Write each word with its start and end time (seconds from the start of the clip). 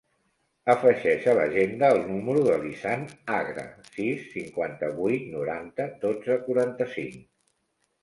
Afegeix 0.73 1.27
a 1.33 1.35
l'agenda 1.39 1.91
el 1.97 2.01
número 2.07 2.41
de 2.49 2.57
l'Izan 2.65 3.05
Agra: 3.37 3.67
sis, 3.93 4.27
cinquanta-vuit, 4.33 5.31
noranta, 5.39 5.91
dotze, 6.09 6.43
quaranta-cinc. 6.51 7.25